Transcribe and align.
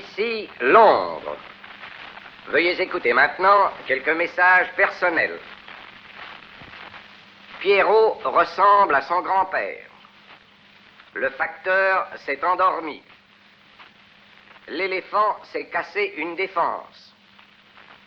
Ici 0.00 0.48
Londres. 0.62 1.36
Veuillez 2.48 2.80
écouter 2.80 3.12
maintenant 3.12 3.70
quelques 3.86 4.16
messages 4.16 4.68
personnels. 4.74 5.38
Pierrot 7.60 8.18
ressemble 8.24 8.94
à 8.94 9.02
son 9.02 9.20
grand-père. 9.20 9.90
Le 11.14 11.28
facteur 11.30 12.08
s'est 12.24 12.42
endormi. 12.42 13.02
L'éléphant 14.68 15.36
s'est 15.52 15.66
cassé 15.66 16.14
une 16.16 16.34
défense. 16.34 17.14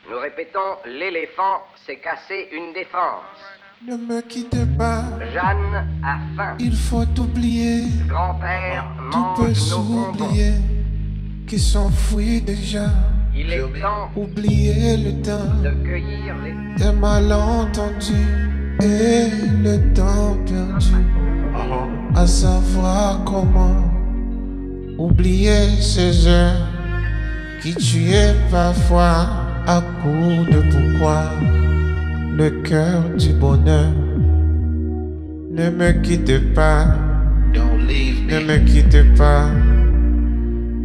Nous 0.09 0.17
répétons, 0.17 0.77
l'éléphant 0.85 1.61
s'est 1.85 1.99
cassé 1.99 2.49
une 2.53 2.73
défense. 2.73 3.39
Ne 3.85 3.97
me 3.97 4.21
quitte 4.21 4.77
pas. 4.77 5.03
Jeanne 5.31 6.01
a 6.03 6.17
faim. 6.35 6.57
Il 6.59 6.75
faut 6.75 7.05
oublier. 7.19 7.83
Grand-père 8.07 8.85
Tout 9.11 9.33
peut 9.35 9.41
mange 9.49 9.69
nos 9.69 9.83
bonbons. 9.83 10.72
Qui 11.47 11.59
s'enfuit 11.59 12.41
déjà. 12.41 12.85
Il 13.35 13.51
est 13.51 13.59
temps 13.81 14.09
Oublier 14.15 14.97
le 14.97 15.21
temps. 15.21 15.61
de 15.63 15.69
cueillir 15.85 16.35
les 16.43 16.83
Des 16.83 16.91
malentendus. 16.99 18.13
Et 18.81 19.27
le 19.63 19.93
temps 19.93 20.37
perdu. 20.45 20.93
À 22.15 22.25
savoir 22.25 23.23
comment. 23.25 23.91
Oublier 24.97 25.67
ces 25.79 26.27
heures. 26.27 26.67
Qui 27.61 27.75
tuaient 27.75 28.35
parfois. 28.49 29.27
À 29.67 29.81
coup 30.01 30.45
de 30.51 30.61
pourquoi. 30.71 31.23
Le 32.35 32.49
cœur 32.61 33.03
du 33.17 33.29
bonheur. 33.33 33.91
Ne 35.51 35.69
me 35.69 35.91
quitte 36.01 36.53
pas. 36.53 36.85
Don't 37.53 37.85
leave 37.87 38.25
Ne 38.27 38.39
me. 38.39 38.59
me 38.59 38.65
quitte 38.65 39.15
pas. 39.15 39.47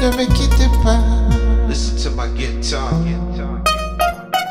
ne 0.00 0.10
me 0.16 0.24
quitte 0.26 0.82
pas, 0.84 1.00
Listen 1.68 1.96
to 1.96 2.10
my 2.16 2.28
guitar. 2.36 2.92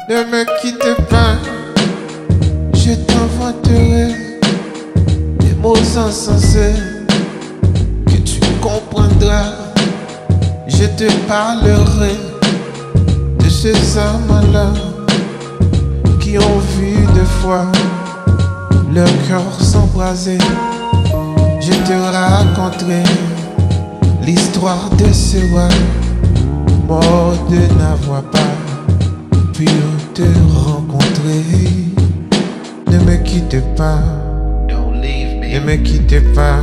ne 0.09 0.23
me 0.25 0.43
quitte 0.61 1.07
pas. 1.09 1.35
Je 2.73 2.93
t'inventerai 2.93 4.13
des 5.39 5.55
mots 5.61 5.77
insensés 5.97 6.75
que 8.07 8.17
tu 8.17 8.39
comprendras. 8.61 9.53
Je 10.67 10.85
te 10.85 11.11
parlerai 11.27 12.15
de 13.39 13.49
ces 13.49 13.97
hommes-là 13.97 14.67
qui 16.19 16.37
ont 16.37 16.59
vu 16.77 17.05
deux 17.15 17.31
fois 17.41 17.65
leur 18.93 19.07
cœur 19.27 19.43
s'embraser. 19.61 20.37
Je 21.61 21.71
te 21.71 21.93
raconterai 21.93 23.03
l'histoire 24.27 24.89
de 24.97 25.11
ce 25.13 25.37
roi 25.51 25.69
mort 26.85 27.33
de 27.49 27.61
n'avoir 27.79 28.23
pas 28.23 28.55
pu 29.53 29.65
te 30.13 30.23
rencontrer. 30.65 31.45
Ne 32.91 32.97
me 33.05 33.15
quitte 33.23 33.61
pas, 33.77 33.99
Don't 34.67 35.01
leave 35.01 35.39
ne 35.39 35.59
me. 35.59 35.65
me 35.65 35.75
quitte 35.77 36.33
pas, 36.33 36.59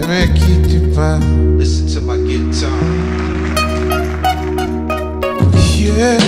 ne 0.00 0.06
me 0.06 0.26
quitte 0.34 0.94
pas. 0.94 1.18
Listen 1.58 1.86
to 1.94 2.00
my 2.02 2.18
guitar. 2.28 2.68
Yeah. 5.78 6.18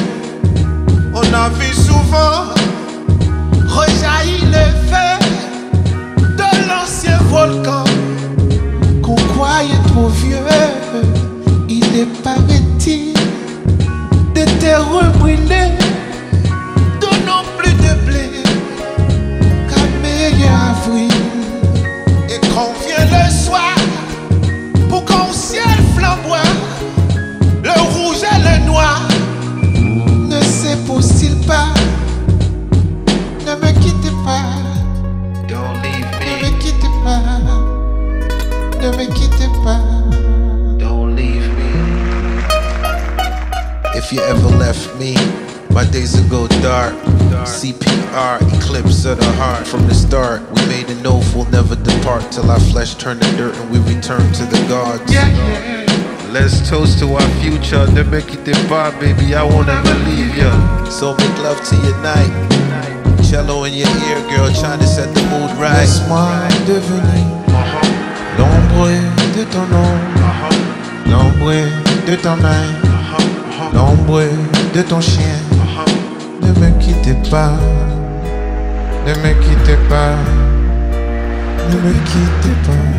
On 1.14 1.32
a 1.32 1.48
vu 1.50 1.72
souvent 1.72 2.52
rejaillir 3.68 4.44
le 4.46 4.66
feu 4.88 5.12
de 6.36 6.68
l'ancien 6.68 7.18
volcan 7.30 7.83
qu'on 9.54 9.60
croyait 9.60 9.82
trop 9.88 10.08
vieux. 10.08 10.36
Il 11.68 11.84
est 11.96 12.22
paraît-il 12.22 13.14
des 14.34 14.44
terres 14.58 14.84
brûlées, 15.18 15.72
my 45.84 45.90
days 45.90 46.20
would 46.20 46.30
go 46.30 46.46
dark. 46.62 46.94
CPR, 47.44 48.40
eclipse 48.56 49.04
of 49.04 49.18
the 49.18 49.32
heart. 49.32 49.66
From 49.66 49.86
the 49.86 49.94
start, 49.94 50.40
we 50.52 50.66
made 50.66 50.88
an 50.88 51.06
oath 51.06 51.34
we'll 51.34 51.50
never 51.50 51.76
depart 51.76 52.30
till 52.32 52.50
our 52.50 52.60
flesh 52.60 52.94
turn 52.94 53.18
to 53.18 53.36
dirt 53.36 53.54
and 53.56 53.70
we 53.70 53.78
return 53.94 54.24
to 54.32 54.44
the 54.46 54.60
gods. 54.68 55.12
Yeah, 55.12 55.28
yeah. 55.28 56.30
Let's 56.30 56.68
toast 56.68 56.98
to 57.00 57.14
our 57.14 57.30
future. 57.42 57.86
Ne 57.92 58.02
me 58.02 58.22
quitte 58.22 58.54
pas, 58.68 58.92
baby. 58.98 59.34
I 59.34 59.42
won't 59.42 59.68
ever 59.68 59.94
leave 60.06 60.36
ya. 60.36 60.52
So 60.88 61.14
make 61.16 61.38
love 61.42 61.60
to 61.68 61.76
your 61.76 61.98
night. 62.02 62.32
Cello 63.28 63.64
in 63.64 63.74
your 63.74 63.88
ear, 64.08 64.20
girl, 64.30 64.50
trying 64.54 64.80
to 64.80 64.86
set 64.86 65.12
the 65.14 65.22
mood 65.30 65.50
right. 65.58 65.76
Laisse-moi 65.78 66.48
devenir 66.66 67.24
l'ombre 68.38 68.88
de 69.36 69.44
ton 69.52 69.66
nom, 69.70 69.94
l'ombre 71.10 71.54
de 72.06 72.16
ta 72.16 72.36
main, 72.36 72.66
l'ombre 73.72 74.24
de 74.74 74.82
ton 74.82 75.00
chien. 75.00 75.54
Ne 76.54 76.60
me 76.60 76.70
quitte 76.78 77.30
pas, 77.30 77.52
ne 79.06 79.12
me 79.14 79.32
quitte 79.40 79.76
pas, 79.88 80.14
ne 81.70 81.76
me 81.76 81.92
quitte 82.04 82.52
pas. 82.66 82.94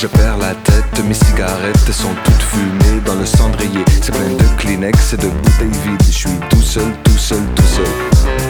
Je 0.00 0.06
perds 0.06 0.38
la 0.38 0.54
tête, 0.54 1.04
mes 1.08 1.12
cigarettes 1.12 1.90
sont 1.90 2.14
toutes 2.22 2.42
fumées 2.42 3.00
dans 3.04 3.16
le 3.16 3.26
cendrier. 3.26 3.84
C'est 4.00 4.12
plein 4.12 4.28
de 4.28 4.44
Kleenex 4.56 5.14
et 5.14 5.16
de 5.16 5.26
bouteilles 5.26 5.80
vides. 5.84 6.02
Je 6.06 6.12
suis 6.12 6.30
tout 6.48 6.62
seul, 6.62 6.92
tout 7.02 7.18
seul, 7.18 7.42
tout 7.56 7.64
seul. 7.64 7.84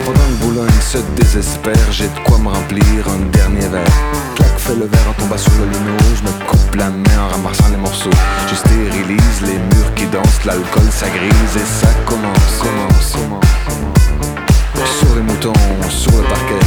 Pendant 0.05 0.19
que 0.19 0.45
Boulogne 0.45 0.81
se 0.83 0.99
désespère, 1.17 1.91
j'ai 1.91 2.05
de 2.05 2.19
quoi 2.27 2.37
me 2.37 2.49
remplir 2.49 2.85
un 3.09 3.31
dernier 3.33 3.67
verre. 3.69 3.89
Clac, 4.37 4.59
fais 4.59 4.75
le 4.75 4.85
verre 4.85 5.09
en 5.09 5.15
tombant 5.15 5.39
sur 5.39 5.53
le 5.53 5.71
lino, 5.71 5.97
je 6.17 6.23
me 6.23 6.47
coupe 6.47 6.75
la 6.75 6.91
main 6.91 7.19
en 7.19 7.29
ramassant 7.29 7.71
les 7.71 7.79
morceaux. 7.79 8.11
Je 8.51 8.55
stérilise 8.55 9.41
les 9.41 9.57
murs 9.57 9.95
qui 9.97 10.05
dansent, 10.05 10.45
l'alcool 10.45 10.91
ça 10.91 11.09
grise 11.09 11.57
et 11.57 11.65
ça 11.65 11.89
commence, 12.05 12.59
commence, 12.61 13.13
commence. 13.13 14.99
Sur 14.99 15.15
les 15.17 15.23
moutons, 15.23 15.55
sur 15.89 16.13
le 16.13 16.25
parquet. 16.25 16.67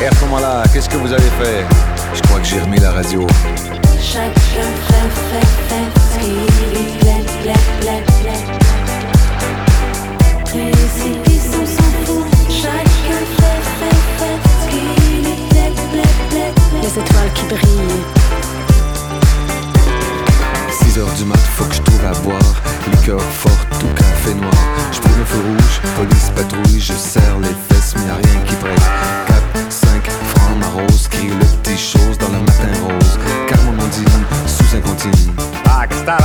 Et 0.00 0.06
à 0.06 0.14
ce 0.14 0.24
moment-là, 0.24 0.62
qu'est-ce 0.72 0.88
que 0.88 0.96
vous 0.96 1.12
avez 1.12 1.30
fait? 1.38 1.66
Je 2.14 2.22
crois 2.22 2.40
que 2.40 2.46
j'ai 2.46 2.58
remis 2.58 2.78
la 2.78 2.92
radio. 2.92 3.26
Chacun 4.04 4.32
fait, 4.88 5.10
fait, 5.30 5.48
fait 5.68 5.88
ce 6.10 6.18
qui 6.18 6.30
lui 6.30 6.86
plaît, 6.98 7.24
plaît, 7.42 7.64
plaît, 7.80 8.02
plaît. 8.20 8.44
Précipice, 10.44 11.50
on 11.54 11.64
s'en 11.64 11.90
fout. 12.04 12.24
Chacun 12.50 13.22
fait, 13.38 13.62
fait, 13.78 14.00
fait 14.18 14.38
ce 14.60 14.64
qui 14.68 14.80
lui 14.80 15.34
plaît, 15.48 15.72
plaît, 15.90 16.12
plaît, 16.30 16.52
plaît. 16.52 16.82
Les 16.82 16.88
étoiles 16.88 17.32
qui 17.34 17.44
brillent. 17.44 18.04
6 20.82 20.98
heures 20.98 21.14
du 21.16 21.24
mat, 21.24 21.38
faut 21.56 21.64
que 21.64 21.74
je 21.74 21.82
trouve 21.82 22.04
à 22.04 22.12
boire. 22.20 22.54
Liqueur 22.90 23.22
forte 23.22 23.82
ou 23.82 23.94
café 23.94 24.34
noir. 24.34 24.52
Je 24.92 25.00
prends 25.00 25.16
le 25.16 25.24
feu 25.24 25.38
rouge, 25.38 25.80
police 25.96 26.30
patrouille, 26.36 26.80
je 26.80 26.92
serre 26.92 27.38
les 27.40 27.54
fesses, 27.68 27.94
mais 27.96 28.06
y'a 28.08 28.16
rien 28.16 28.40
qui 28.46 28.54
presse. 28.56 28.88
4, 29.28 29.72
5 29.72 30.10
francs 30.10 30.56
ma 30.58 30.66
rose, 30.66 31.08
crie 31.08 31.28
le 31.28 31.46
petit 31.62 31.78
chose 31.78 32.18
dans 32.18 32.28
le 32.28 32.40
matin 32.40 32.51
Está 35.04 36.16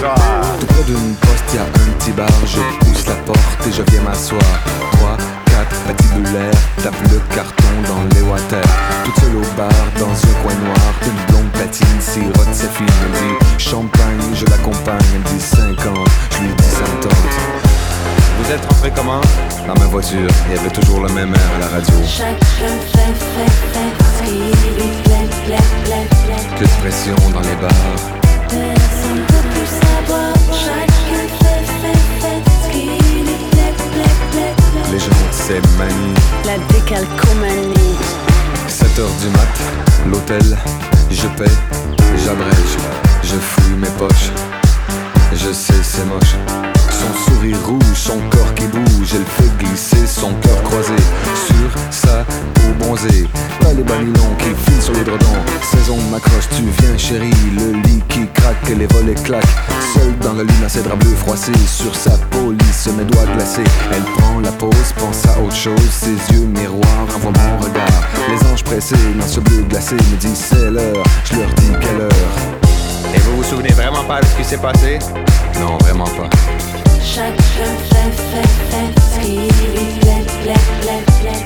toi? 0.00 0.14
Tout 0.58 0.66
près 0.66 0.82
d'une 0.82 1.14
poste, 1.14 1.54
y'a 1.54 1.62
un 1.62 1.92
petit 1.98 2.10
bar, 2.10 2.26
je 2.44 2.60
pousse 2.84 3.06
la 3.06 3.14
porte 3.24 3.66
et 3.68 3.72
je 3.72 3.82
viens 3.82 4.02
m'asseoir. 4.02 4.40
3, 4.92 5.16
4, 5.46 5.76
patibulaire, 5.86 6.50
tape 6.82 6.94
le 7.12 7.20
carton 7.32 7.72
dans 7.86 8.02
les 8.16 8.22
water. 8.22 8.62
Toute 9.04 9.14
seule 9.20 9.36
au 9.36 9.56
bar, 9.56 9.68
dans 10.00 10.10
un 10.10 10.42
coin 10.42 10.54
noir, 10.64 10.92
une 11.06 11.32
blonde 11.32 11.50
platine, 11.52 12.00
sirote 12.00 12.52
sa 12.52 12.68
fille, 12.68 12.86
elle 12.88 13.12
dit 13.12 13.64
champagne, 13.64 14.34
je 14.34 14.44
l'accompagne, 14.46 14.98
elle 15.14 15.22
dit 15.32 15.40
50, 15.40 16.08
je 16.32 16.38
lui 16.38 16.54
dis 16.54 16.64
ça 16.64 16.80
me. 16.80 16.94
Vous 18.42 18.50
êtes 18.50 18.64
rentré 18.72 18.92
comment? 18.94 19.20
Dans 19.66 19.74
ma 19.80 19.86
voiture, 19.86 20.28
il 20.46 20.56
y 20.56 20.58
avait 20.58 20.70
toujours 20.70 21.00
le 21.00 21.10
même 21.14 21.32
air 21.34 21.50
à 21.56 21.58
la 21.58 21.68
radio. 21.68 21.94
Chacun 22.06 22.36
fait, 22.92 23.14
fait, 23.34 23.52
fait 23.72 23.92
ce 24.16 24.22
qui 24.22 24.32
lui 24.34 24.90
plaît, 25.04 25.28
plaît, 25.46 25.56
plaît, 25.84 26.06
plaît. 26.26 26.58
Que 26.58 26.64
de 26.64 26.80
pression 26.80 27.16
dans 27.32 27.40
les 27.40 27.56
bars. 27.56 27.72
Personne 28.48 29.16
ne 29.16 29.24
peut 29.24 29.48
plus 29.54 29.70
savoir. 29.80 30.34
Chacun 30.52 31.24
fait, 31.40 31.64
fait, 31.80 32.00
fait 32.20 32.42
ce 32.62 32.70
qui 32.70 32.82
lui 32.84 33.36
plaît, 33.52 33.74
plaît, 33.92 34.14
plaît, 34.32 34.54
plaît. 34.72 34.92
Les 34.92 34.98
gens, 34.98 35.24
c'est 35.30 35.62
manie. 35.78 36.14
La 36.44 36.58
décalcomanie. 36.74 37.96
7 38.68 38.98
heures 38.98 39.16
du 39.20 39.28
mat, 39.28 40.10
l'hôtel, 40.10 40.58
je 41.10 41.26
paie, 41.38 41.56
j'abrège, 42.22 42.76
je 43.22 43.36
fouille 43.36 43.76
mes 43.76 43.88
poches. 43.98 44.30
Je 45.32 45.52
sais, 45.52 45.82
c'est 45.82 46.04
moche. 46.04 46.73
Son 47.00 47.30
sourire 47.30 47.58
rouge, 47.66 47.94
son 47.94 48.18
corps 48.30 48.54
qui 48.54 48.66
bouge, 48.66 49.14
elle 49.14 49.24
fait 49.24 49.50
glisser 49.58 50.06
son 50.06 50.32
cœur 50.34 50.62
croisé 50.62 50.96
sur 51.46 51.70
sa 51.90 52.24
peau 52.54 52.72
bronzée. 52.78 53.28
Pas 53.60 53.72
les 53.72 53.82
banilons 53.82 54.34
qui 54.38 54.50
filent 54.64 54.82
sur 54.82 54.94
les 54.94 55.04
dredons. 55.04 55.40
Saison 55.62 55.98
m'accroche, 56.10 56.48
tu 56.56 56.62
viens 56.80 56.96
chérie, 56.96 57.32
le 57.56 57.72
lit 57.82 58.02
qui 58.08 58.26
craque 58.32 58.70
et 58.70 58.74
les 58.74 58.86
volets 58.86 59.14
claquent. 59.14 59.44
Seule 59.92 60.16
dans 60.20 60.34
le 60.34 60.44
lit, 60.44 60.60
dans 60.62 60.68
ses 60.68 60.82
draps 60.82 61.04
bleus 61.04 61.16
froissés, 61.16 61.52
sur 61.66 61.94
sa 61.94 62.12
peau 62.30 62.52
lisse, 62.52 62.88
mes 62.96 63.04
doigts 63.04 63.26
glacés. 63.34 63.64
Elle 63.92 64.02
prend 64.02 64.40
la 64.40 64.52
pause, 64.52 64.94
pense 64.96 65.26
à 65.26 65.40
autre 65.40 65.56
chose, 65.56 65.90
ses 65.90 66.16
yeux 66.32 66.46
miroirs 66.46 67.08
envoient 67.16 67.32
mon 67.32 67.58
regard. 67.58 68.02
Les 68.28 68.52
anges 68.52 68.64
pressés 68.64 68.96
dans 69.18 69.26
ce 69.26 69.40
bleu 69.40 69.64
glacé 69.68 69.96
me 69.96 70.16
disent 70.16 70.46
c'est 70.50 70.70
l'heure, 70.70 71.04
je 71.24 71.36
leur 71.36 71.48
dis 71.54 71.72
quelle 71.80 72.00
heure? 72.02 72.34
Et 73.14 73.18
vous 73.18 73.36
vous 73.36 73.44
souvenez 73.44 73.72
vraiment 73.72 74.04
pas 74.04 74.20
de 74.20 74.26
ce 74.26 74.36
qui 74.36 74.44
s'est 74.44 74.58
passé? 74.58 74.98
Non, 75.60 75.76
vraiment 75.78 76.04
pas. 76.04 76.28
Chacun 77.04 77.34
fait, 77.90 78.12
fait, 78.30 78.52
fait 78.70 78.90
ce 78.98 79.20
qui 79.20 79.32
lui 79.32 79.86
plaît, 80.00 80.24
plaît, 80.42 80.64
plaît, 80.80 81.04
plaît. 81.20 81.44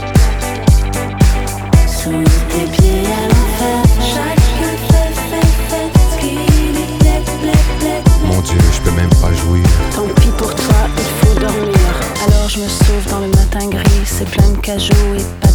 Sous 1.87 2.23
tes 2.49 2.67
pieds 2.71 3.07
à 3.07 3.29
l'enfer. 3.29 3.79
Chacun 4.01 4.75
fait, 4.89 5.13
fait, 5.31 5.51
fait 5.69 5.91
ce 6.11 6.17
qui 6.21 6.31
lui 6.31 6.87
plaît, 7.01 7.23
plaît, 7.41 7.63
plaît, 7.81 8.03
plaît. 8.03 8.03
Mon 8.25 8.41
Dieu, 8.41 8.59
je 8.73 8.81
peux 8.81 8.97
même 8.97 9.11
pas 9.21 9.33
jouir. 9.35 9.65
Tant 9.95 10.09
pis 10.21 10.33
pour 10.39 10.55
toi, 10.55 10.81
il 10.97 11.27
faut 11.27 11.39
dormir. 11.39 11.91
Alors 12.27 12.49
je 12.49 12.61
me 12.61 12.69
sauve 12.69 13.07
dans 13.11 13.21
le 13.21 13.29
matin 13.29 13.69
gris, 13.69 14.05
c'est 14.07 14.29
plein 14.31 14.49
de 14.51 14.59
cajots 14.59 15.15
et 15.19 15.25
pas 15.41 15.48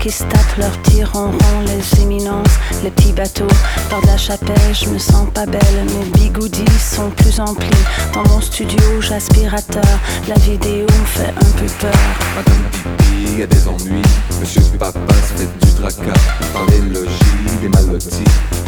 qui 0.00 0.10
se 0.10 0.24
tapent 0.24 0.56
leur 0.58 0.82
tir 0.82 1.10
en 1.14 1.26
rond, 1.26 1.60
les 1.66 2.02
éminences, 2.02 2.56
les 2.82 2.90
petits 2.90 3.12
bateaux. 3.12 3.46
Bord 3.90 4.00
de 4.00 4.06
la 4.06 4.16
chapelle, 4.16 4.56
je 4.72 4.88
me 4.88 4.98
sens 4.98 5.28
pas 5.34 5.44
belle, 5.44 5.60
mes 5.84 6.18
bigoudis 6.18 6.64
sont 6.78 7.10
plus 7.10 7.38
emplis. 7.38 7.68
Dans 8.14 8.26
mon 8.28 8.40
studio, 8.40 8.78
j'aspirateur, 9.00 9.84
la 10.26 10.36
vidéo 10.36 10.86
me 10.86 11.06
fait 11.06 11.28
un 11.28 11.50
peu 11.58 11.66
peur. 11.80 11.92
Madame 12.34 12.62
Pipi, 12.72 13.42
a 13.42 13.46
des 13.46 13.68
ennuis. 13.68 14.02
Monsieur 14.40 14.62
Papa 14.78 15.14
se 15.14 15.42
fait 15.42 15.66
du 15.66 15.74
tracas. 15.74 16.20
Dans 16.54 16.64
les 16.70 16.80
logis, 16.80 17.58
des 17.60 17.68
malotis. 17.68 18.24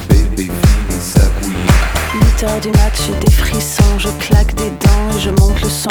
Bébé. 0.08 0.50
8 1.02 2.44
heures 2.44 2.60
du 2.60 2.68
mat, 2.68 2.92
j'ai 2.94 3.26
des 3.26 3.32
frissons, 3.32 3.98
je 3.98 4.08
claque 4.24 4.54
des 4.54 4.70
dents 4.70 5.16
et 5.16 5.20
je 5.20 5.30
monte 5.30 5.60
le 5.60 5.68
son. 5.68 5.88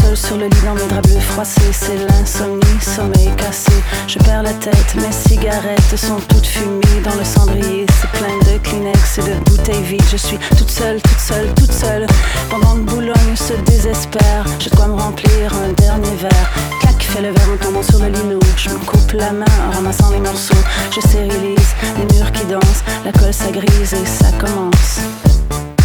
Seul 0.00 0.16
sur 0.16 0.36
le 0.36 0.46
lit 0.46 0.62
dans 0.64 0.74
mes 0.74 0.86
draps 0.88 1.08
bleus 1.08 1.20
froissés, 1.20 1.72
c'est 1.72 1.94
l'insomnie, 1.94 2.80
sommeil 2.80 3.30
cassé. 3.36 3.70
Je 4.08 4.18
perds 4.18 4.42
la 4.42 4.52
tête, 4.54 4.96
mes 4.96 5.12
cigarettes 5.12 5.96
sont 5.96 6.18
toutes 6.28 6.46
fumées 6.46 7.00
dans 7.04 7.14
le 7.14 7.22
cendrier. 7.22 7.86
C'est 8.00 8.10
plein 8.18 8.36
de 8.52 8.58
Kleenex 8.58 9.18
et 9.18 9.22
de 9.22 9.44
bouteilles 9.44 9.82
vides. 9.84 10.02
Je 10.10 10.16
suis 10.16 10.38
toute 10.56 10.70
seule, 10.70 11.00
toute 11.02 11.20
seule, 11.20 11.54
toute 11.54 11.72
seule. 11.72 12.06
Pendant 12.50 12.74
que 12.74 12.90
Boulogne 12.90 13.36
se 13.36 13.52
désespère, 13.70 14.44
je 14.58 14.70
dois 14.70 14.88
me 14.88 14.94
remplir 14.94 15.52
un 15.54 15.72
dernier 15.74 16.16
verre. 16.20 16.50
Clac, 16.80 17.00
fais 17.00 17.22
le 17.22 17.30
verre 17.30 17.48
en 17.54 17.64
tombant 17.64 17.82
sur 17.84 18.00
le 18.00 18.08
lino. 18.08 18.40
Je 18.56 18.70
me 18.70 18.78
coupe 18.78 19.12
la 19.12 19.30
main 19.30 19.46
en 19.68 19.70
ramassant 19.76 20.10
les 20.10 20.18
morceaux. 20.18 20.64
Je 20.92 21.00
stérilise 21.00 21.74
les 21.96 22.16
murs 22.16 22.32
qui 22.32 22.44
dansent, 22.46 22.82
la 23.04 23.12
colle 23.12 23.32
ça 23.32 23.50
grise 23.52 23.94
et 23.94 24.06
ça 24.06 24.32
commence. 24.32 24.47
irmãos. 24.48 25.77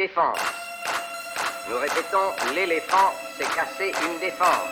Nous 0.00 1.76
répétons, 1.76 2.30
l'éléphant 2.54 3.12
s'est 3.36 3.52
cassé 3.52 3.92
une 4.06 4.20
défense. 4.20 4.68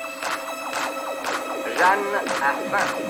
Jeanne 1.77 2.15
a 2.43 2.53
faim. 2.71 3.06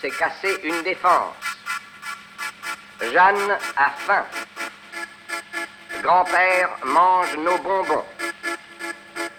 S'est 0.00 0.10
cassé 0.10 0.60
une 0.62 0.82
défense. 0.82 1.34
Jeanne 3.00 3.58
a 3.76 3.90
faim. 4.06 4.24
Grand-père 6.00 6.70
mange 6.84 7.36
nos 7.38 7.58
bonbons. 7.58 8.04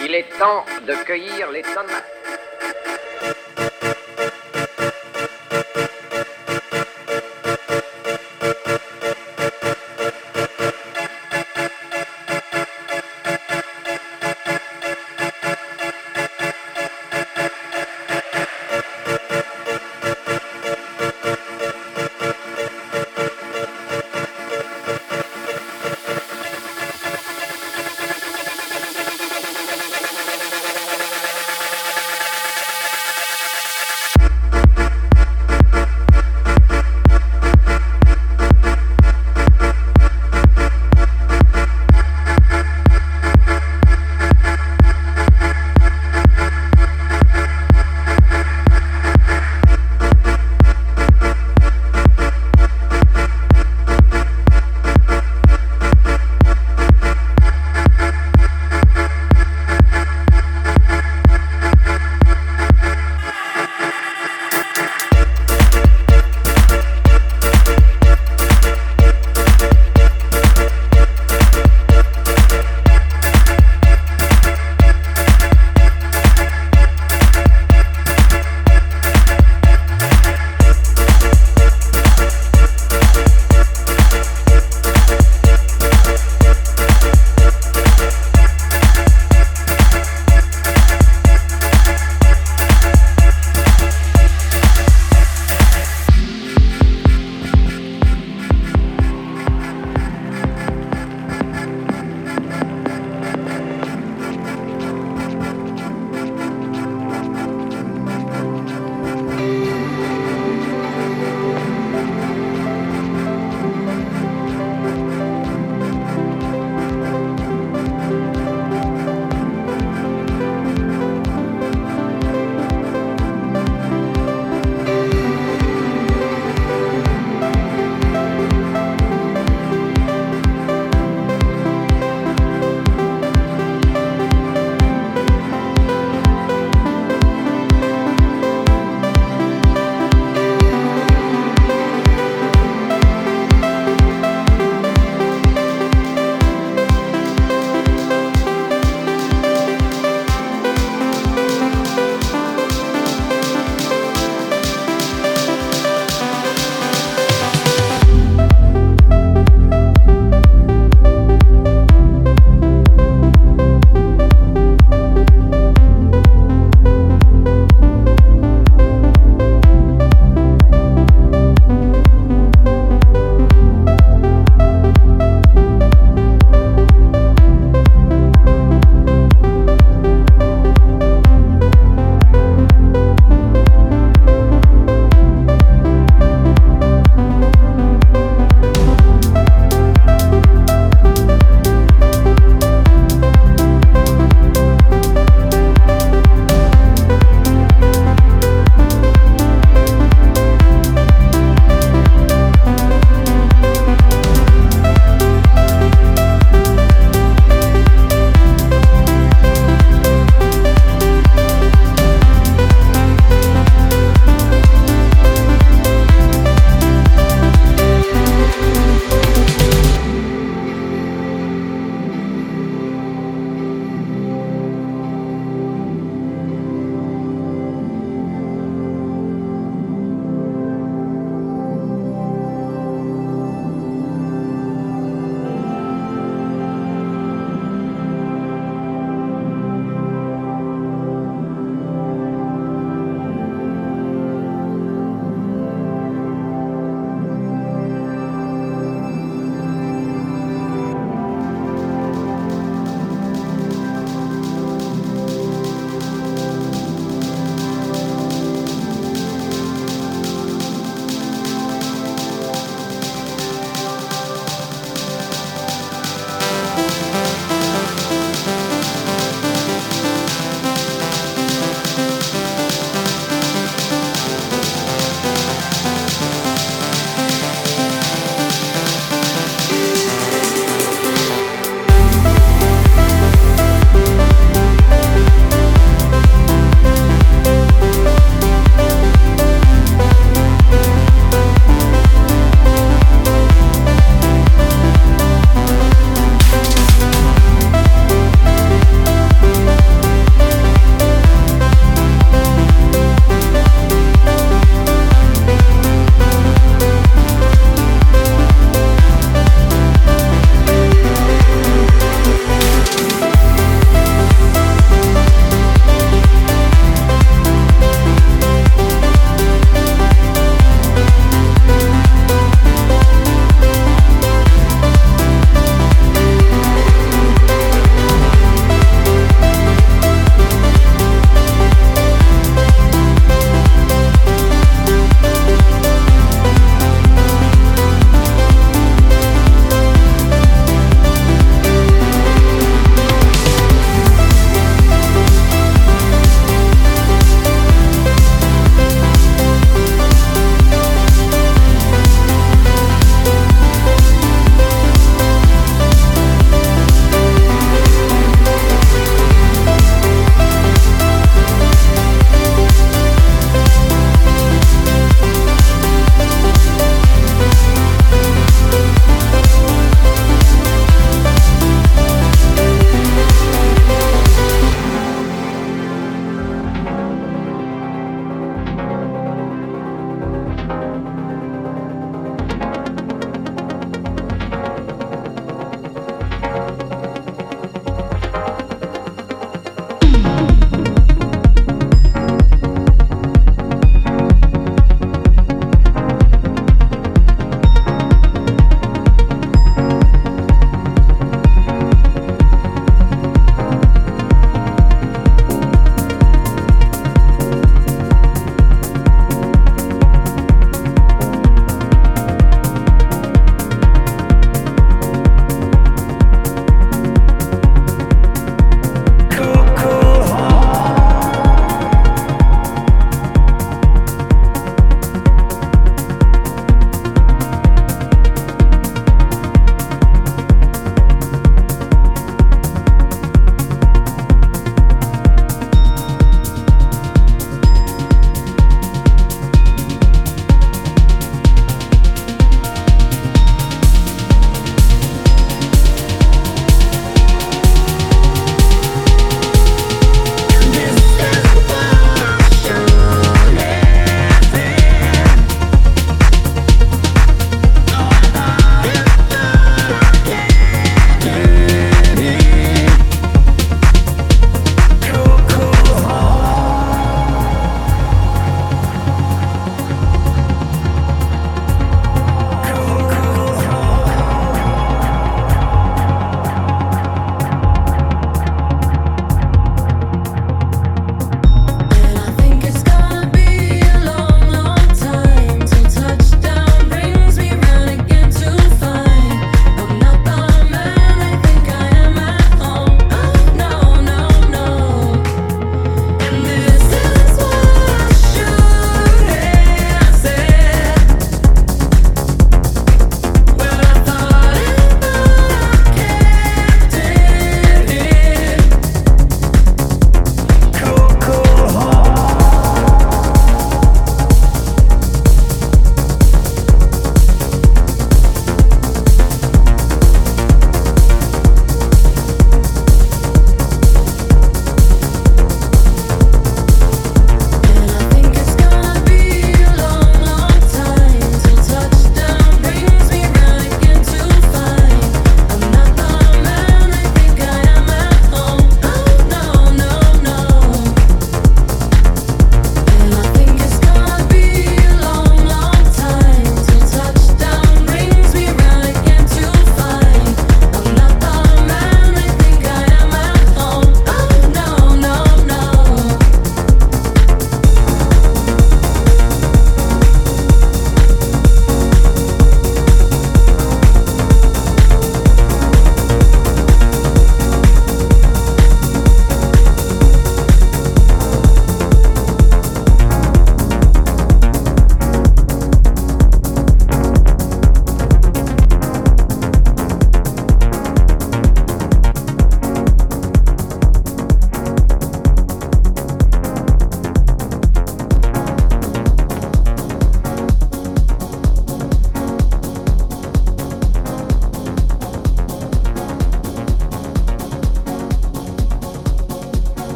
Il 0.00 0.14
est 0.14 0.28
temps 0.38 0.66
de 0.86 0.94
cueillir 1.04 1.50
les 1.50 1.62
tomates. 1.62 2.11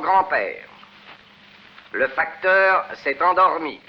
grand-père. 0.00 0.68
Le 1.92 2.08
facteur 2.08 2.86
s'est 3.02 3.22
endormi. 3.22 3.80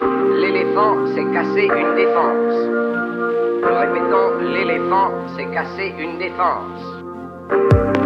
L'éléphant 0.00 1.06
s'est 1.08 1.32
cassé 1.32 1.64
une 1.66 1.94
défense. 1.94 2.54
Nous 3.62 3.78
répétons, 3.78 4.38
l'éléphant 4.52 5.28
s'est 5.36 5.50
cassé 5.52 5.94
une 5.98 6.18
défense. 6.18 7.99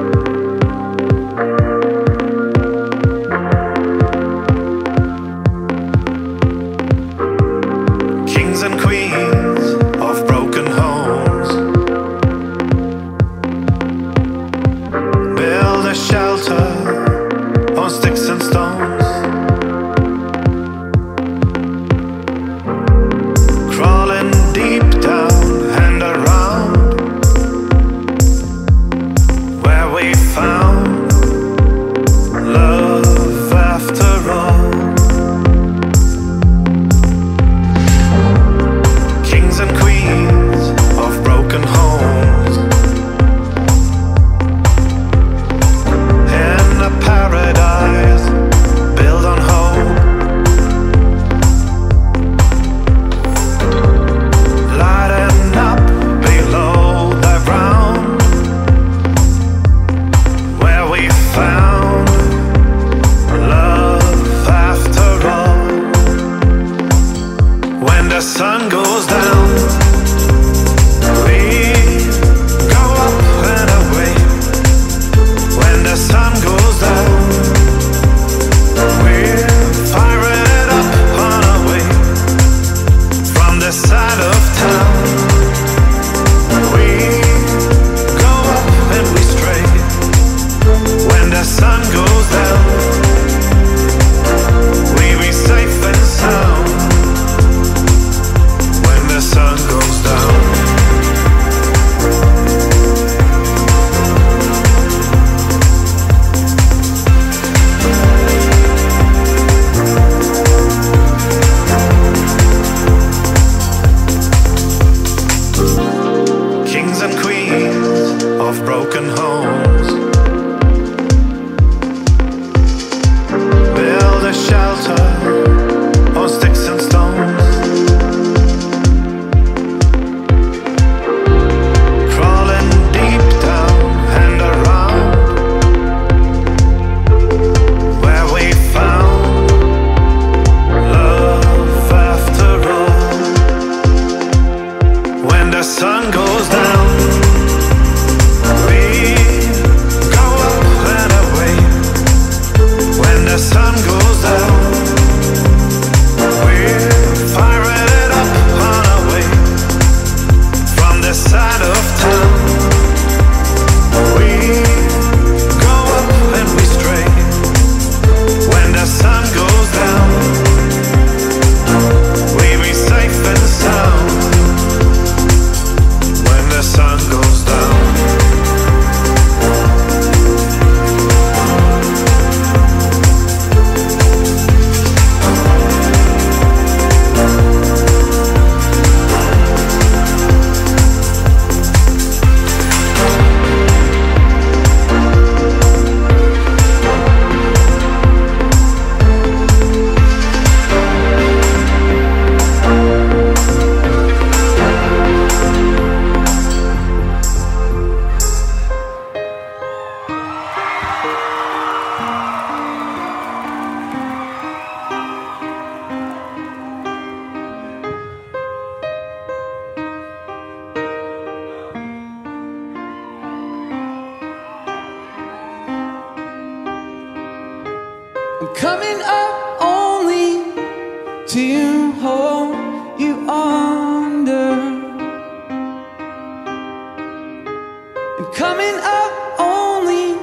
coming 238.35 238.75
up 238.83 239.39
only 239.39 240.19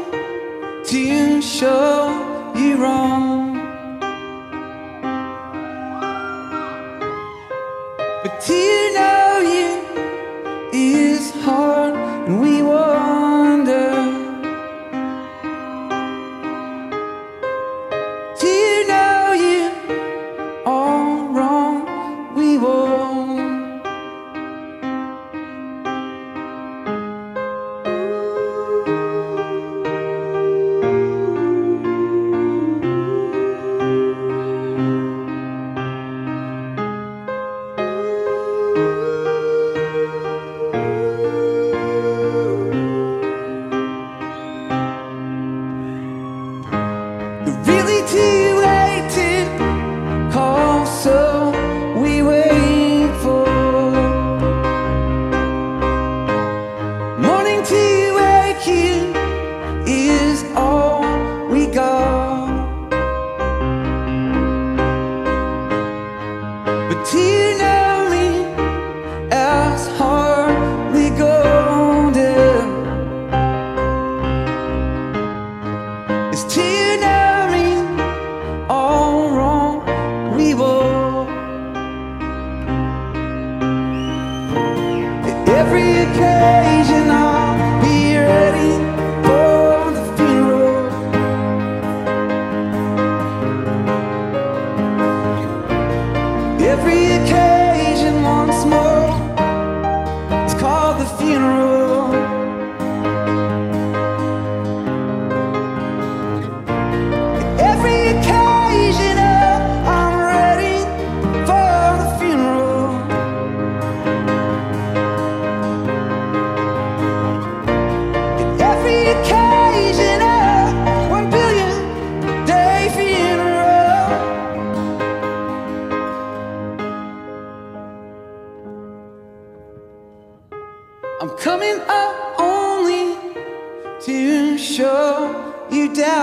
to 0.83 1.41
show 1.41 2.53
you 2.55 2.75
wrong. 2.75 3.30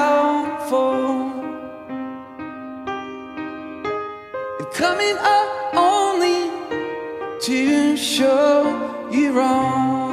downfall. 0.08 1.32
And 4.58 4.68
coming 4.82 5.16
up 5.36 5.50
only 5.74 6.40
to 7.46 7.96
show 7.96 9.08
you 9.12 9.32
wrong. 9.32 10.07